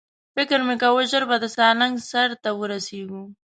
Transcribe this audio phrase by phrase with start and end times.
[0.35, 3.23] فکر مې کاوه ژر به د سالنګ سر ته ورسېږو.